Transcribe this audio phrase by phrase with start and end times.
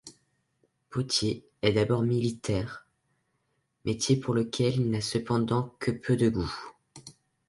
[0.89, 2.87] Potier, est d’abord militaire,
[3.85, 6.73] métier pour lequel il n’a cependant que peu de goût.